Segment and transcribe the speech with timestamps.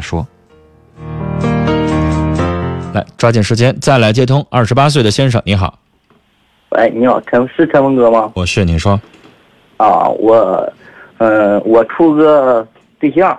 [0.00, 0.26] 说。
[2.94, 5.78] 来，抓紧时间再来接通二十八岁的先生，你好，
[6.70, 8.32] 喂，你好，陈是陈文哥吗？
[8.34, 8.98] 我是，你说，
[9.76, 10.72] 啊，我，
[11.18, 12.66] 嗯、我处个
[12.98, 13.38] 对象，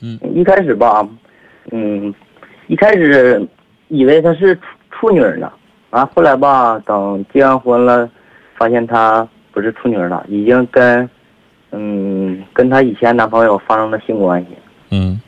[0.00, 1.06] 嗯，一开始吧，
[1.72, 2.14] 嗯，
[2.68, 3.44] 一开始
[3.88, 5.50] 以为她是处处女呢，
[5.90, 8.08] 啊，后来吧，等结完婚了，
[8.56, 11.10] 发现她不是处女了，已经跟，
[11.72, 14.48] 嗯，跟她以前男朋友发生了性关系，
[14.90, 15.20] 嗯，嗯，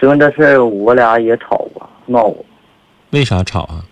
[0.00, 2.44] 就跟这事儿我俩也吵过，闹过，
[3.10, 3.84] 为啥吵啊？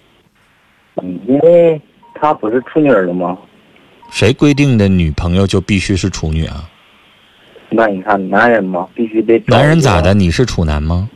[1.03, 1.81] 嗯，因为
[2.15, 3.37] 她不是处女了吗？
[4.11, 6.69] 谁规定的女朋友就必须是处女啊？
[7.69, 10.15] 那你看，男人嘛，必须得男人咋的？？
[10.15, 11.11] 你是处男吗？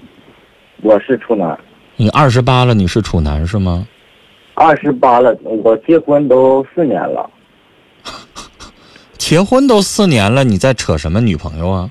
[0.83, 1.59] 我是处男，
[1.97, 3.87] 你二十八了，你是处男是吗？
[4.53, 7.31] 二十八了，我结婚都四年了。
[9.17, 11.91] 结婚都四年了，你在扯什么女朋友啊？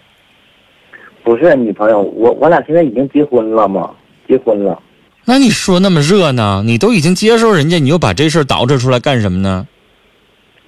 [1.23, 3.91] 不是女朋友，我我俩现在已经结婚了嘛，
[4.27, 4.81] 结婚了。
[5.25, 6.63] 那你说那么热呢？
[6.65, 9.67] 你都已经接受人家，你又把这事儿捯饬出来干什么呢？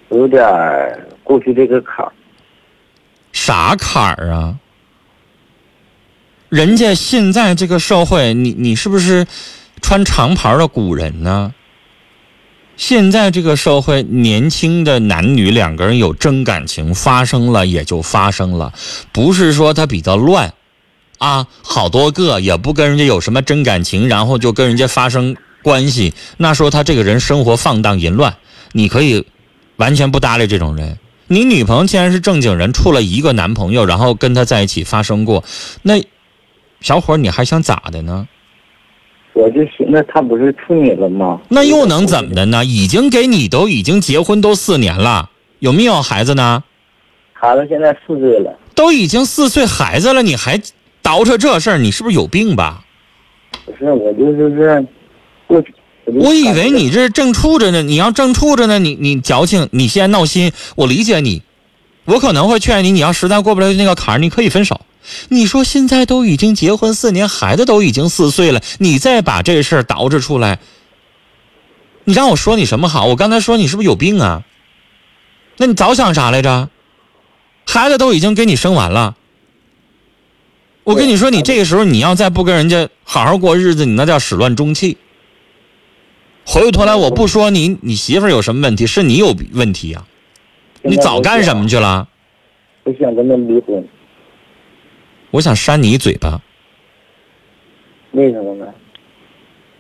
[0.10, 2.12] 我有点儿过去这个坎儿。
[3.32, 4.56] 啥坎儿啊？
[6.50, 9.26] 人家现在这个社会，你你是不是
[9.82, 11.52] 穿长袍的古人呢？
[12.76, 18.74] 现在这个社会，年轻的男女两个人有真感情发生了也就发生了，
[19.12, 20.54] 不是说他比较乱，
[21.20, 28.36] 啊，好多个也不跟人家有什么真感情，然后就跟人家发生关系，那说他这个人生活放荡淫乱，
[28.72, 29.26] 你可以
[29.78, 30.98] 完全不搭理这种人。
[31.28, 35.44] 你女朋友既然是正经人，处了一个男朋友，然后跟他在一起发生过，
[35.84, 36.04] 那
[36.82, 38.28] 小伙你还想咋的呢？
[39.34, 41.42] 我就寻思他不是处女了吗？
[41.50, 42.64] 那又能怎么的呢？
[42.64, 46.64] 已经给你都已经结婚都四年了，有没有孩子呢？
[47.34, 50.62] 孩子现在四岁了，都已经四岁孩子了，你还
[51.02, 52.84] 倒饬这事儿，你是不是有病吧？
[53.66, 54.86] 不是我就是是
[55.48, 55.74] 过去。
[56.06, 61.42] 就我以为你这正处着呢，你要正处着呢，你你矫情，你现在闹心，我理解你，
[62.06, 64.82] 我可能会劝你，你要实在过不了那个坎儿，你可以分手。
[65.30, 70.60] 你说现在都已经结婚四年，孩子都已经四岁了，你再把这事儿捯饬出来，
[72.04, 73.06] 你让我说你什么好？
[73.06, 74.44] 我刚才说你是不是有病啊？
[75.58, 76.70] 那你早想啥来着？
[77.66, 79.16] 孩子都已经给你生完了，
[80.84, 84.98] 我跟你说，你这个时候你要再不跟人家好好过日子，你那叫始乱终弃。
[86.46, 90.04] 回过头来，我不说你，你媳妇儿有什么问题，是你有问题呀、
[90.82, 92.10] 你早干什么去了？
[92.84, 93.88] 我想跟他离婚，
[95.34, 96.40] 我想扇你一嘴巴，
[98.12, 98.68] 为什么呢？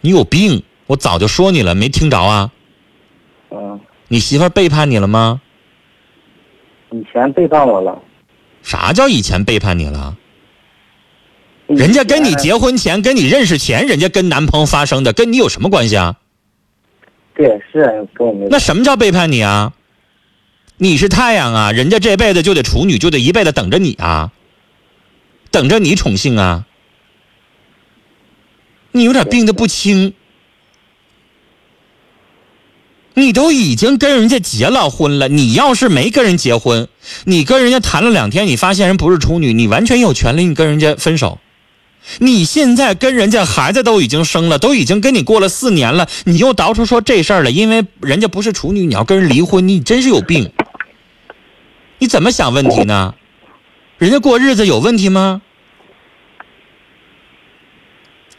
[0.01, 0.63] 你有病！
[0.87, 2.51] 我早就说你了，没听着啊？
[3.51, 5.39] 嗯，你媳妇儿背叛你了吗？
[6.89, 8.01] 以前背叛我了，
[8.63, 10.17] 啥叫以前背叛你了？
[11.67, 16.15] 人家跟你结婚前，跟你认识前，人家跟男朋友发生的，跟你有什么关系啊？
[17.35, 19.71] 对是跟我没那什么叫背叛你啊？
[20.77, 24.31] 你是太阳啊，人家这辈子就得处女，就得一辈子等着你啊，
[25.53, 26.65] 等着你宠幸啊。
[28.91, 30.13] 你有点病得不轻，
[33.13, 36.87] 你都已经跟人家结了婚了，你要是没跟人结婚，
[37.25, 41.39] 你跟人家谈了两天，你发现人不是处女，你完全有权利你跟人家分手。
[42.17, 50.51] 你现在跟人家孩子都已经生了，都已经跟你过了四年了，你又倒出说这事儿了，因为人家不是处女，你要跟人离婚，你真是有病。
[51.99, 53.13] 你怎么想问题呢？
[53.97, 55.41] 人家过日子有问题吗？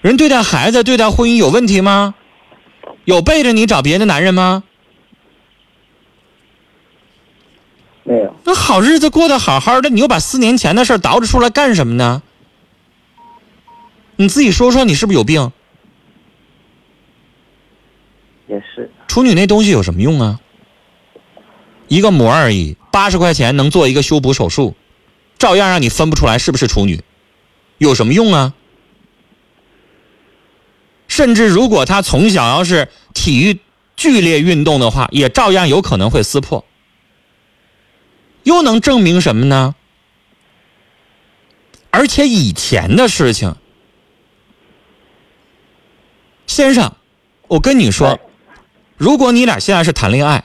[0.00, 2.14] 人对待孩子、对待婚姻有问题吗？
[3.04, 4.64] 有背着你找别的男人吗？
[8.02, 12.22] 没有，那好日子过得好好的，你又把四年前的事儿捯饬出来干什么呢？
[14.16, 15.50] 你自己说说，你是不是有病？
[18.46, 20.38] 也是，处女那东西有什么用啊？
[21.88, 24.74] 一个膜而已，八十块钱能做一个修补手术，
[25.44, 27.02] 照样让你分不出来是不是处女，
[27.76, 28.54] 有什么用啊？
[31.06, 33.60] 甚至如果他从小要是体育
[33.94, 36.64] 剧烈运动的话，也照样有可能会撕破。
[38.44, 39.74] 又能证明什么呢？
[41.90, 43.54] 而且以前的事情，
[46.46, 46.96] 先生，
[47.48, 48.20] 我跟你说哎，
[48.96, 50.44] 如果你俩现在是谈恋爱，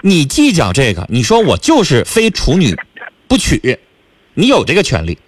[0.00, 2.74] 你计较这个，你说我就是非处女
[3.28, 3.78] 不娶，
[4.34, 5.18] 你有这个权利，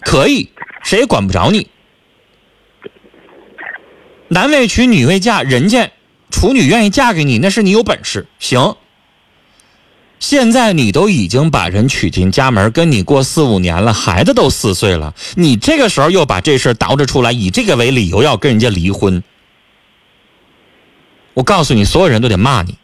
[0.00, 0.50] 可以，
[0.82, 1.68] 谁也管不着你。
[4.28, 5.90] 男未娶，女未嫁，人家
[6.30, 8.76] 处女愿意嫁给你，那是你有本事，行。
[10.20, 19.22] 现在你都已经把人娶进家门，跟你过四五年了，孩子都四岁了，你这个时候又把这事捯饬出来，以这个为理由要跟人家离婚，
[21.34, 22.78] 我告诉你，所有人都得骂你。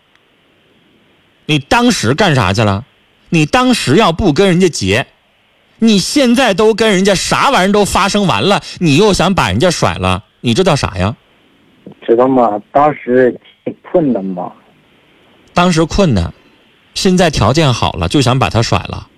[1.47, 2.85] 你当时干啥去了？
[3.31, 5.07] 你当时要不跟人家结，
[5.81, 11.17] 你现在都跟人家啥玩意儿都发生完了，你又想把人家甩了，你这叫啥呀？
[12.07, 12.61] 知道吗？
[12.71, 13.35] 当时
[13.91, 14.53] 困难嘛。
[15.53, 16.33] 当时困难，
[16.95, 19.09] 现在条件好了，就想把他甩了。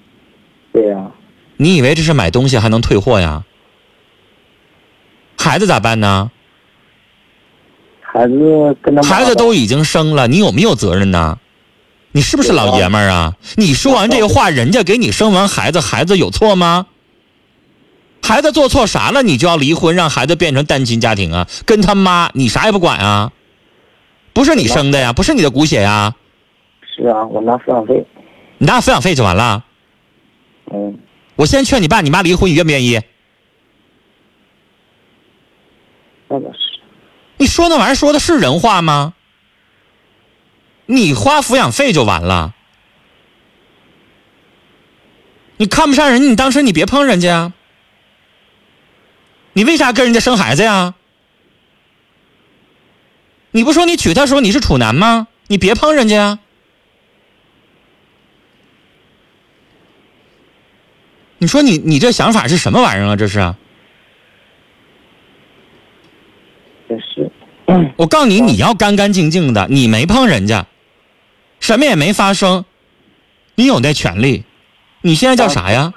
[0.73, 1.11] 对呀、
[1.57, 3.45] 你以为这是买东西还能退货呀？
[5.37, 6.31] 孩子咋办呢？
[8.01, 11.39] 孩子跟他妈孩子都已经生了，你有没有责任呢？
[12.13, 13.35] 你是不是老爷们儿啊？
[13.57, 16.87] 你说完这个话，人家给你生完孩子，孩子有错吗？
[18.23, 21.49] 孩子做错啥了，你就要离婚，让孩子变成单亲家庭啊？
[21.65, 23.33] 跟他妈你啥也不管啊？
[24.35, 26.15] 不是你生的呀，不是你的骨血呀，
[26.95, 28.07] 是啊，我拿抚养费。
[28.59, 29.65] 你拿抚养费就完了。
[30.73, 30.99] 嗯，
[31.37, 33.01] 我先劝你爸你妈离婚，你愿不愿意？
[36.29, 36.59] 那倒是。
[37.39, 39.15] 你说那玩意儿说的是人话吗？
[40.93, 42.55] 你花抚养费就完了。
[45.57, 47.53] 你看不上人，你当时你别碰人家呀。
[49.55, 50.95] 你为啥跟人家生孩子呀？
[53.53, 55.29] 你不说你娶她时候你是处男吗？
[55.47, 56.39] 你别碰人家呀。
[61.39, 63.17] 你说你你这想法是什么玩意儿啊？
[63.17, 63.55] 这是。
[67.97, 70.67] 我告诉你，你要干干净净的，你没碰人家，
[71.63, 72.65] 什么也没发生，
[73.55, 74.45] 你有那权利。
[75.01, 75.95] 你现在叫啥呀？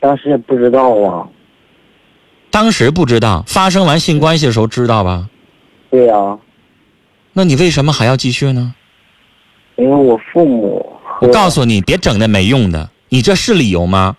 [0.00, 1.28] 当时也不知道啊。
[2.50, 5.28] 当时不知道，发生完性关系的时候知道吧？
[5.90, 6.38] 对呀、
[7.34, 8.74] 那你为什么还要继续呢？
[9.76, 14.16] 因为我父母我告诉你，别整那没用的，你这是理由吗？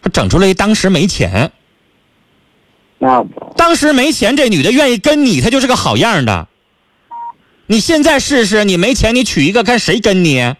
[0.00, 1.52] 他整出来一当时没钱，
[2.98, 6.48] 那不当时没钱，这女的愿意跟你，她就是个好样的。
[7.66, 10.54] 你现在试试，你没钱，你娶一个，看谁跟你？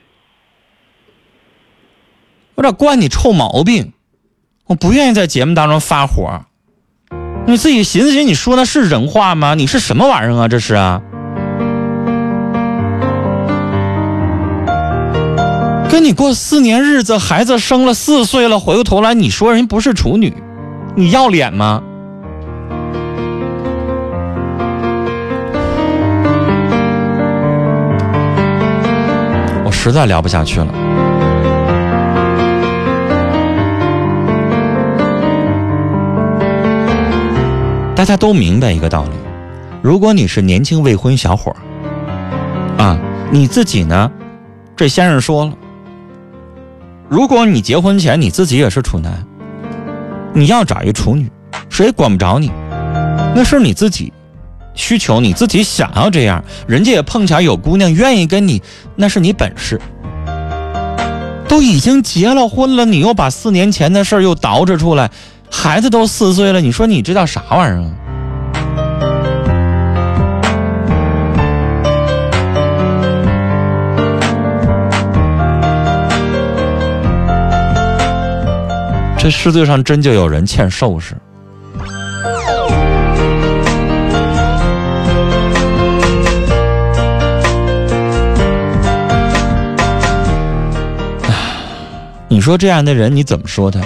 [2.54, 3.92] 我咋惯你臭毛病，
[4.66, 6.44] 我不愿意在节目当中发火。
[7.46, 9.54] 你自己寻思寻思，你说那是人话吗？
[9.54, 10.48] 你是什么玩意儿啊？
[10.48, 11.02] 这是啊？
[15.90, 20.32] 跟你过四年日子，孩子生了四岁了，回过头来你说人不是处女，
[20.96, 21.82] 你要脸吗？
[29.82, 30.66] 实在聊不下去了。
[37.96, 39.10] 大家都明白一个道理：
[39.82, 41.58] 如果你是年轻未婚小伙儿，
[42.80, 42.96] 啊，
[43.32, 44.08] 你自己呢，
[44.76, 45.52] 这先生说了，
[47.08, 49.12] 如果你结婚前你自己也是处男，
[50.32, 51.28] 你要找一处女，
[51.68, 52.52] 谁管不着你，
[53.34, 54.12] 那是你自己
[54.74, 58.62] 需求，你自己想要这样，人家也碰巧有姑娘愿意跟你，
[58.96, 59.80] 那是你本事。
[61.48, 65.10] 都已经结了婚了，你又把四年前的事儿又捯饬出来，
[65.50, 67.90] 孩子都四岁了，你说你知道啥玩意儿啊？
[79.18, 81.14] 这世界上真就有人欠收拾。
[92.42, 93.80] 说这样的人你怎么说他？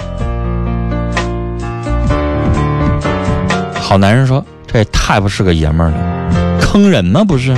[3.79, 7.23] 好男人说：“这也太不是个爷们了，坑人吗？
[7.23, 7.55] 不是，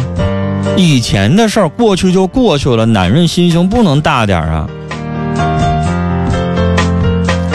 [0.77, 4.69] 以前的事儿过去就过去了，男人心胸不能大点儿啊。”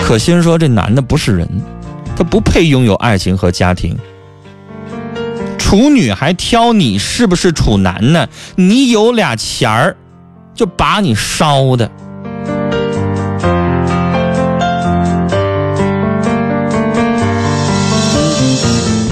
[0.03, 1.49] 可心说：“这男的不是人，
[2.17, 3.97] 他不配拥有爱情和家庭。
[5.57, 8.29] 处女还挑你是不是处男呢？
[8.57, 9.97] 你有俩钱儿，
[10.53, 11.89] 就把你烧的。”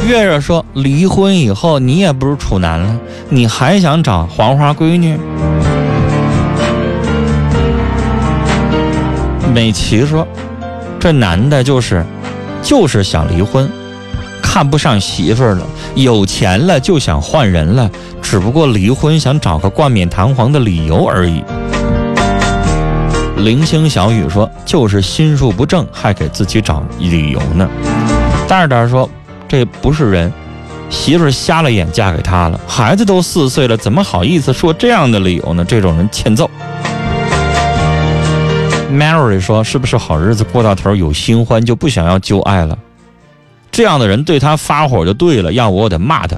[0.05, 5.17] 月月说：“离婚以后，你也不是处男了，你还想找黄花闺女？”
[9.55, 10.27] 美琪说
[10.99, 12.05] ：“这男的就是，
[12.63, 13.71] 就是想离婚，
[14.43, 15.61] 看不上媳妇了，
[15.95, 17.89] 有钱了就想换人了，
[18.21, 21.45] 只不过离婚想找个冠冕堂皇的理由而已。”
[23.39, 27.69] 零星小雨说：“就是心术不正，还给自己找理由呢。”
[28.49, 29.09] 蛋蛋说。
[29.53, 30.33] 这不是人，
[30.89, 35.63] 媳妇瞎了眼嫁给他了，孩子都四岁了，怎么好意思说这样的理由呢？
[35.63, 36.51] 这种人欠揍。
[38.91, 42.79] Mary 说：“是不是好日子过到头有新欢就不想要旧爱了？
[43.71, 46.35] 这样的人对他发火就对了，要我我得骂他。”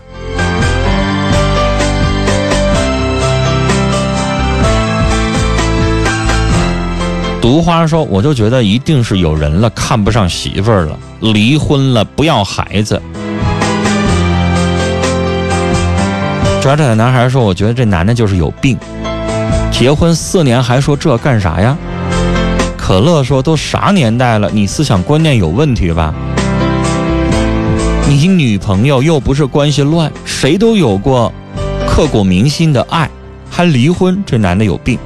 [7.44, 12.98] 毒花说：“我就觉得一定是有人了，看不上媳妇儿了，离婚了，不要孩子。”
[16.62, 18.78] 拽拽的男孩说：“我觉得这男的就是有病，
[19.70, 21.76] 结婚四年还说这干啥呀？”
[22.78, 26.14] 可乐说：“都啥年代了，你思想观念有问题吧？
[28.08, 31.30] 你女朋友又不是关系乱，谁都有过
[31.86, 33.10] 刻骨铭心的爱，
[33.50, 34.98] 还离婚，这男的有病。”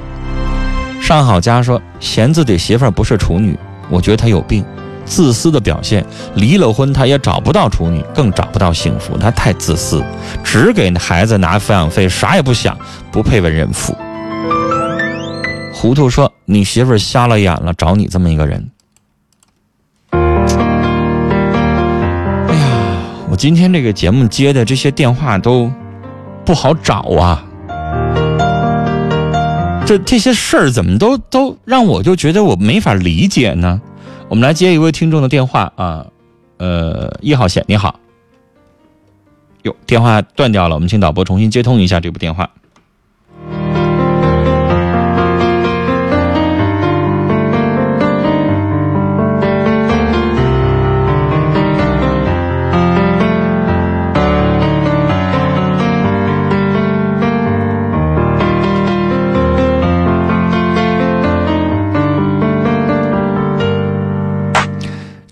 [1.09, 4.63] 上好家说：“嫌自己媳妇不是处女，我觉得他有病。”
[5.07, 10.05] 自私的表现，离了婚他也找不到处女，更找不到幸福，他太自私，
[10.45, 12.77] 只给孩子拿抚养费，啥也不想，
[13.11, 13.97] 不配为人父。
[15.73, 18.71] 糊涂说：“你媳妇瞎了眼了，找你这么一个人。”
[20.13, 20.19] 哎
[22.55, 22.67] 呀，
[23.31, 25.73] 我今天这个节目接的这些电话都
[26.45, 27.43] 不好找啊，
[29.89, 33.81] 这这些事儿怎么都都让我就觉得我没法理解呢？
[34.29, 36.05] 我们来接一位听众的电话啊，
[36.59, 37.99] 呃，一号线，你好。
[39.63, 42.51] 哟，电话断掉了，我们请导播重新接通一下这部电话。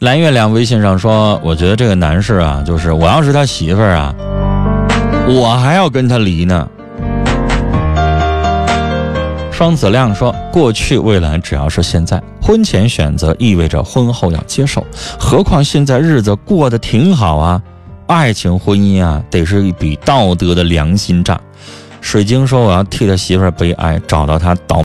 [0.06, 4.14] 蓝月亮微信上说：“我觉得这个男士啊，就是我要是他媳妇儿啊，
[5.26, 6.68] 我还要跟他离呢。”
[9.50, 14.86] 双子亮说：“过去、未来，只要是现在，婚前选择意味着婚后要接受。
[15.18, 17.60] 何况现在日子过得挺好啊，
[18.06, 21.40] 爱情、婚姻啊，得是一笔道德的良心账。”
[22.00, 24.84] 水晶说：“我要替他媳妇儿悲哀，找到他倒。”